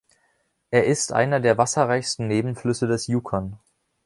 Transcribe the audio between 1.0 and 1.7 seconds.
einer der